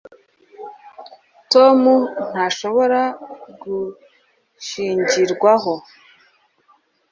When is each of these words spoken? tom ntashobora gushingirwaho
tom 1.51 1.79
ntashobora 2.31 3.01
gushingirwaho 3.61 5.73